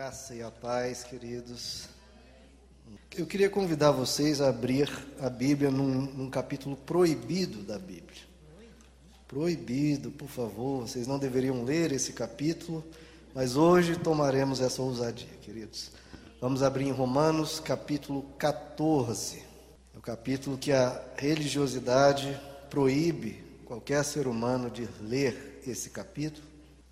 [0.00, 1.86] graça e a paz, queridos.
[3.14, 8.22] Eu queria convidar vocês a abrir a Bíblia num, num, capítulo proibido da Bíblia.
[9.28, 12.82] Proibido, por favor, vocês não deveriam ler esse capítulo,
[13.34, 15.90] mas hoje tomaremos essa ousadia, queridos.
[16.40, 19.42] Vamos abrir em Romanos, capítulo 14.
[19.94, 22.40] É o capítulo que a religiosidade
[22.70, 26.49] proíbe qualquer ser humano de ler esse capítulo.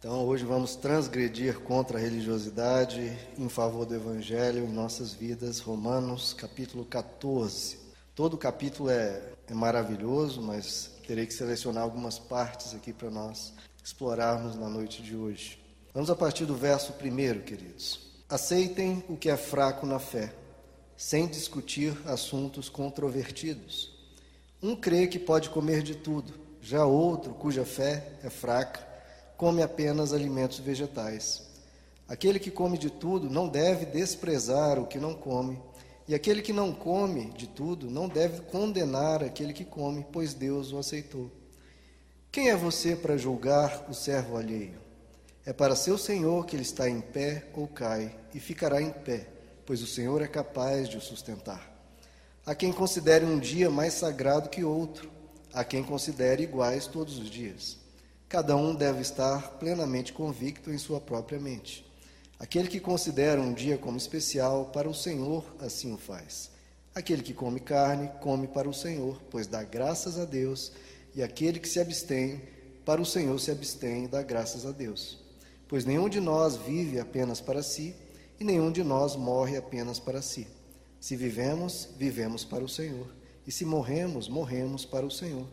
[0.00, 5.60] Então, hoje vamos transgredir contra a religiosidade em favor do Evangelho em nossas vidas.
[5.60, 7.76] Romanos, capítulo 14.
[8.14, 13.52] Todo o capítulo é, é maravilhoso, mas terei que selecionar algumas partes aqui para nós
[13.84, 15.62] explorarmos na noite de hoje.
[15.92, 18.00] Vamos a partir do verso primeiro, queridos.
[18.26, 20.32] Aceitem o que é fraco na fé,
[20.96, 23.92] sem discutir assuntos controvertidos.
[24.62, 26.32] Um crê que pode comer de tudo,
[26.62, 28.88] já outro, cuja fé é fraca,
[29.40, 31.40] come apenas alimentos vegetais.
[32.06, 35.58] Aquele que come de tudo não deve desprezar o que não come,
[36.06, 40.74] e aquele que não come de tudo não deve condenar aquele que come, pois Deus
[40.74, 41.30] o aceitou.
[42.30, 44.78] Quem é você para julgar o servo alheio?
[45.46, 49.26] É para seu senhor que ele está em pé ou cai, e ficará em pé,
[49.64, 51.66] pois o Senhor é capaz de o sustentar.
[52.44, 55.10] Há quem considere um dia mais sagrado que outro,
[55.50, 57.80] há quem considere iguais todos os dias.
[58.30, 61.84] Cada um deve estar plenamente convicto em sua própria mente.
[62.38, 66.48] Aquele que considera um dia como especial, para o Senhor assim o faz.
[66.94, 70.70] Aquele que come carne, come para o Senhor, pois dá graças a Deus,
[71.12, 72.40] e aquele que se abstém,
[72.84, 75.18] para o Senhor se abstém e dá graças a Deus.
[75.66, 77.96] Pois nenhum de nós vive apenas para si,
[78.38, 80.46] e nenhum de nós morre apenas para si.
[81.00, 83.12] Se vivemos, vivemos para o Senhor,
[83.44, 85.48] e se morremos, morremos para o Senhor.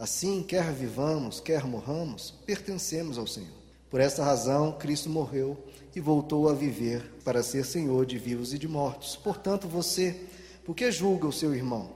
[0.00, 3.52] Assim, quer vivamos, quer morramos, pertencemos ao Senhor.
[3.90, 5.62] Por esta razão, Cristo morreu
[5.94, 9.14] e voltou a viver para ser Senhor de vivos e de mortos.
[9.14, 10.18] Portanto, você,
[10.64, 11.90] por que julga o seu irmão?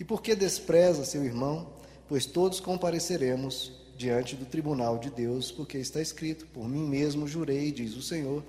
[0.00, 1.68] E por que despreza seu irmão?
[2.08, 7.70] Pois todos compareceremos diante do tribunal de Deus, porque está escrito: Por mim mesmo jurei,
[7.70, 8.42] diz o Senhor,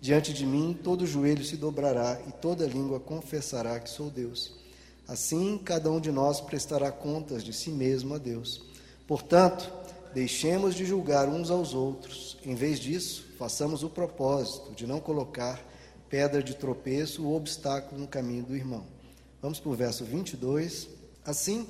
[0.00, 4.59] diante de mim todo joelho se dobrará e toda língua confessará que sou Deus.
[5.10, 8.62] Assim, cada um de nós prestará contas de si mesmo a Deus.
[9.08, 9.68] Portanto,
[10.14, 12.38] deixemos de julgar uns aos outros.
[12.44, 15.60] Em vez disso, façamos o propósito de não colocar
[16.08, 18.86] pedra de tropeço ou obstáculo no caminho do irmão.
[19.42, 20.86] Vamos para o verso 22.
[21.24, 21.66] Assim,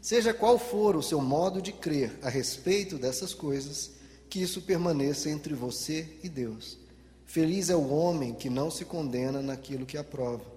[0.00, 3.90] seja qual for o seu modo de crer a respeito dessas coisas,
[4.30, 6.78] que isso permaneça entre você e Deus.
[7.24, 10.55] Feliz é o homem que não se condena naquilo que aprova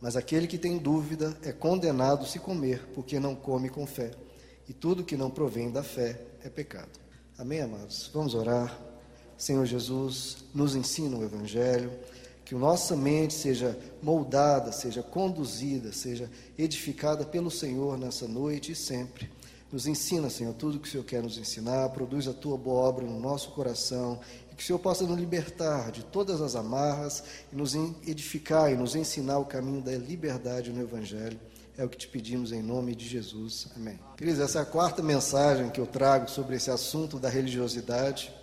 [0.00, 4.12] mas aquele que tem dúvida é condenado se comer, porque não come com fé.
[4.68, 7.00] E tudo que não provém da fé é pecado.
[7.36, 8.10] Amém, amados?
[8.12, 8.78] Vamos orar.
[9.36, 11.92] Senhor Jesus, nos ensina o Evangelho,
[12.44, 19.30] que nossa mente seja moldada, seja conduzida, seja edificada pelo Senhor nessa noite e sempre.
[19.70, 23.04] Nos ensina, Senhor, tudo que o Senhor quer nos ensinar, produz a tua boa obra
[23.04, 24.18] no nosso coração
[24.58, 28.96] que o Senhor possa nos libertar de todas as amarras e nos edificar e nos
[28.96, 31.38] ensinar o caminho da liberdade no Evangelho.
[31.76, 33.68] É o que te pedimos em nome de Jesus.
[33.76, 34.00] Amém.
[34.16, 38.34] Queridos, essa é a quarta mensagem que eu trago sobre esse assunto da religiosidade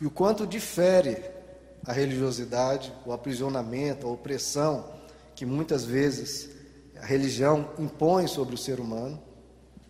[0.00, 1.20] e o quanto difere
[1.84, 4.88] a religiosidade, o aprisionamento, a opressão
[5.34, 6.48] que muitas vezes
[6.96, 9.20] a religião impõe sobre o ser humano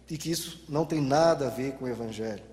[0.08, 2.48] e que isso não tem nada a ver com o Evangelho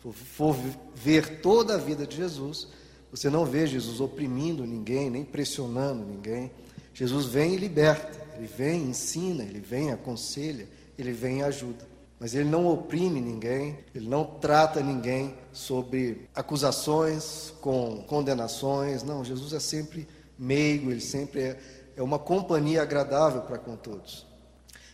[0.00, 0.56] for
[0.94, 2.68] ver toda a vida de Jesus,
[3.10, 6.50] você não vê Jesus oprimindo ninguém, nem pressionando ninguém.
[6.92, 10.68] Jesus vem e liberta, ele vem ensina, ele vem aconselha,
[10.98, 11.86] ele vem e ajuda.
[12.18, 19.02] Mas ele não oprime ninguém, ele não trata ninguém sobre acusações, com condenações.
[19.02, 20.08] Não, Jesus é sempre
[20.38, 21.60] meigo, ele sempre é,
[21.96, 24.26] é uma companhia agradável para com todos.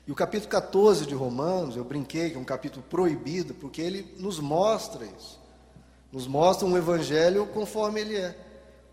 [0.04, 4.16] E o capítulo 14 de Romanos, eu brinquei que é um capítulo proibido, porque ele
[4.18, 5.40] nos mostra isso.
[6.10, 8.36] Nos mostra um evangelho conforme ele é.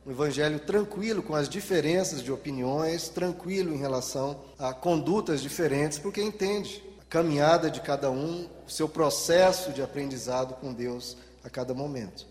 [0.06, 6.22] Um evangelho tranquilo, com as diferenças de opiniões, tranquilo em relação a condutas diferentes, porque
[6.22, 11.74] entende a caminhada de cada um, o seu processo de aprendizado com Deus a cada
[11.74, 12.28] momento.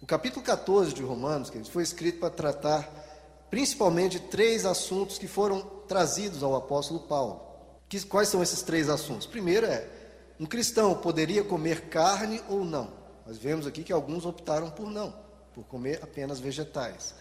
[0.00, 2.88] O capítulo 14 de Romanos, queridos, foi escrito para tratar
[3.50, 7.49] principalmente três assuntos que foram trazidos ao apóstolo Paulo.
[7.90, 9.26] Que, quais são esses três assuntos?
[9.26, 9.84] Primeiro é:
[10.38, 12.92] um cristão poderia comer carne ou não?
[13.26, 15.12] Nós vemos aqui que alguns optaram por não,
[15.52, 17.14] por comer apenas vegetais.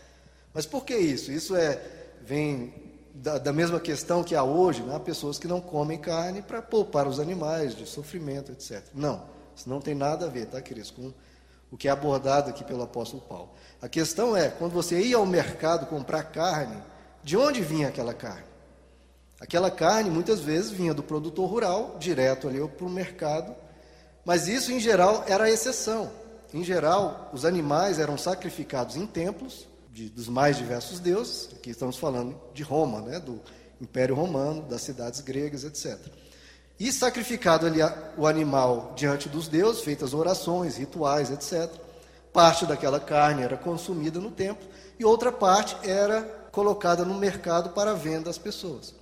[0.54, 1.32] Mas por que isso?
[1.32, 1.82] Isso é
[2.22, 2.72] vem
[3.16, 4.96] da, da mesma questão que há hoje, né?
[4.96, 8.84] há pessoas que não comem carne para poupar os animais de sofrimento, etc.
[8.94, 9.24] Não,
[9.56, 11.12] isso não tem nada a ver, tá, queridos, com
[11.72, 13.50] o que é abordado aqui pelo apóstolo Paulo.
[13.82, 16.78] A questão é, quando você ia ao mercado comprar carne,
[17.24, 18.49] de onde vinha aquela carne?
[19.40, 23.56] Aquela carne muitas vezes vinha do produtor rural, direto ali para o mercado,
[24.26, 26.12] mas isso em geral era a exceção.
[26.54, 31.98] Em geral, os animais eram sacrificados em templos de, dos mais diversos deuses, aqui estamos
[31.98, 33.40] falando de Roma, né, do
[33.80, 35.98] Império Romano, das cidades gregas, etc.
[36.80, 37.80] E sacrificado ali
[38.18, 41.70] o animal diante dos deuses, feitas orações, rituais, etc.
[42.34, 46.22] Parte daquela carne era consumida no templo e outra parte era
[46.52, 48.99] colocada no mercado para venda às pessoas.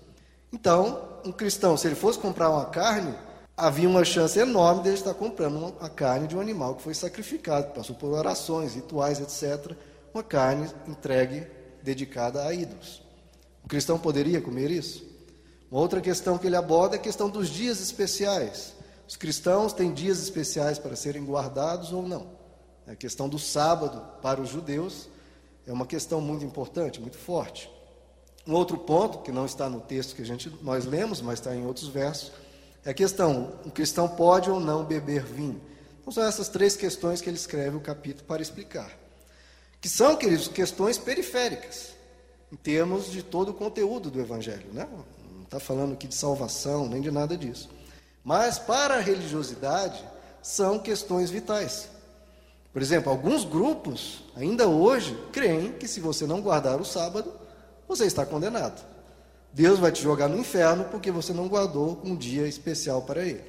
[0.51, 3.13] Então, um cristão, se ele fosse comprar uma carne,
[3.55, 6.93] havia uma chance enorme de ele estar comprando a carne de um animal que foi
[6.93, 9.75] sacrificado, passou por orações, rituais, etc.
[10.13, 11.47] Uma carne entregue,
[11.83, 13.01] dedicada a ídolos.
[13.63, 15.05] O cristão poderia comer isso?
[15.69, 18.73] Uma outra questão que ele aborda é a questão dos dias especiais.
[19.07, 22.27] Os cristãos têm dias especiais para serem guardados ou não?
[22.87, 25.09] A questão do sábado para os judeus
[25.65, 27.69] é uma questão muito importante, muito forte.
[28.47, 31.53] Um outro ponto, que não está no texto que a gente, nós lemos, mas está
[31.53, 32.31] em outros versos,
[32.85, 35.61] é a questão: um cristão pode ou não beber vinho?
[35.99, 38.89] Então, são essas três questões que ele escreve o capítulo para explicar.
[39.81, 41.89] Que são, queridos, questões periféricas,
[42.49, 44.71] em termos de todo o conteúdo do Evangelho.
[44.71, 44.87] Né?
[45.35, 47.69] Não está falando aqui de salvação, nem de nada disso.
[48.23, 50.01] Mas, para a religiosidade,
[50.41, 51.89] são questões vitais.
[52.71, 57.33] Por exemplo, alguns grupos, ainda hoje, creem que se você não guardar o sábado,
[57.87, 58.85] você está condenado.
[59.53, 63.43] Deus vai te jogar no inferno porque você não guardou um dia especial para Ele.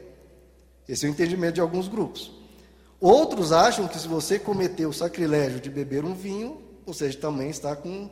[0.89, 2.33] Esse é o entendimento de alguns grupos.
[3.01, 7.77] Outros acham que se você cometeu o sacrilégio de beber um vinho, você também está
[7.77, 8.09] com,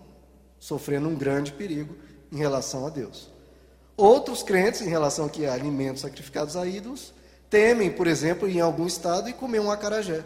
[0.59, 1.97] sofrendo um grande perigo
[2.31, 3.31] em relação a Deus.
[3.97, 7.15] Outros crentes, em relação a alimentos sacrificados a ídolos,
[7.49, 10.23] temem, por exemplo, em algum estado e comer um acarajé.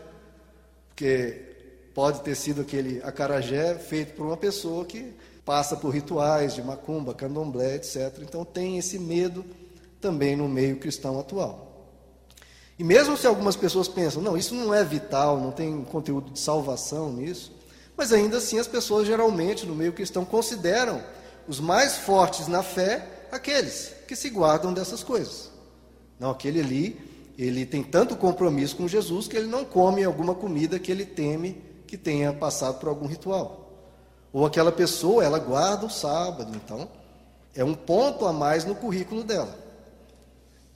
[0.88, 1.40] Porque
[1.94, 5.14] pode ter sido aquele acarajé feito por uma pessoa que
[5.50, 8.18] passa por rituais de macumba, candomblé, etc.
[8.20, 9.44] Então tem esse medo
[10.00, 11.88] também no meio cristão atual.
[12.78, 16.38] E mesmo se algumas pessoas pensam, não, isso não é vital, não tem conteúdo de
[16.38, 17.52] salvação nisso,
[17.96, 21.02] mas ainda assim as pessoas geralmente no meio cristão consideram
[21.48, 25.50] os mais fortes na fé aqueles que se guardam dessas coisas.
[26.16, 30.78] Não, aquele ali, ele tem tanto compromisso com Jesus que ele não come alguma comida
[30.78, 33.59] que ele teme que tenha passado por algum ritual.
[34.32, 36.88] Ou aquela pessoa, ela guarda o sábado, então
[37.54, 39.58] é um ponto a mais no currículo dela.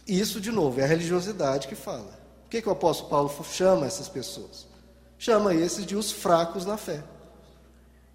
[0.07, 2.19] Isso, de novo, é a religiosidade que fala.
[2.47, 4.67] O que, que o apóstolo Paulo chama essas pessoas?
[5.19, 7.03] Chama esses de os fracos na fé.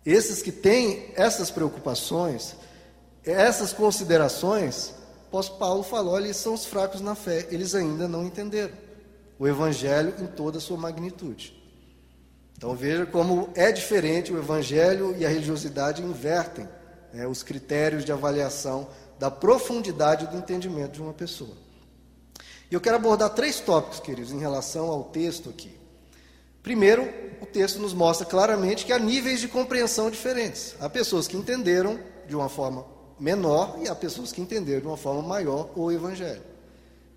[0.06, 2.56] Esses que têm essas preocupações,
[3.24, 4.94] essas considerações,
[5.27, 8.74] apóstolo Paulo falou, olha, eles são os fracos na fé, eles ainda não entenderam
[9.39, 11.56] o evangelho em toda a sua magnitude.
[12.60, 16.68] Então veja como é diferente o evangelho e a religiosidade invertem
[17.14, 21.56] né, os critérios de avaliação da profundidade do entendimento de uma pessoa.
[22.70, 25.74] E eu quero abordar três tópicos, queridos, em relação ao texto aqui.
[26.62, 27.08] Primeiro,
[27.42, 30.76] o texto nos mostra claramente que há níveis de compreensão diferentes.
[30.82, 31.98] Há pessoas que entenderam
[32.28, 32.86] de uma forma
[33.18, 36.44] menor e há pessoas que entenderam de uma forma maior o evangelho.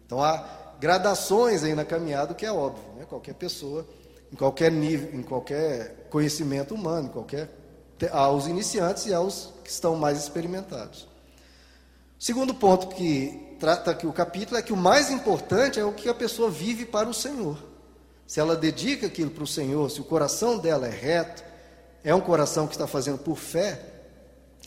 [0.07, 3.05] Então há gradações aí na caminhada, que é óbvio, né?
[3.09, 3.85] qualquer pessoa
[4.33, 7.51] em qualquer nível, em qualquer conhecimento humano, qualquer
[8.11, 11.03] aos iniciantes e aos que estão mais experimentados.
[12.19, 15.93] O segundo ponto que trata aqui o capítulo é que o mais importante é o
[15.93, 17.57] que a pessoa vive para o Senhor.
[18.27, 21.45] Se ela dedica aquilo para o Senhor, se o coração dela é reto,
[22.03, 23.81] é um coração que está fazendo por fé,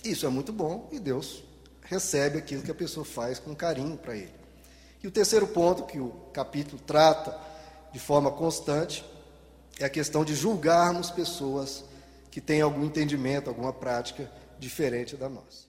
[0.04, 1.44] isso é muito bom e Deus
[1.82, 4.34] recebe aquilo que a pessoa faz com carinho para ele.
[5.04, 7.38] E o terceiro ponto que o capítulo trata
[7.92, 9.04] de forma constante
[9.80, 11.84] é a questão de julgarmos pessoas
[12.32, 14.30] que têm algum entendimento, alguma prática
[14.60, 15.65] diferente da nossa.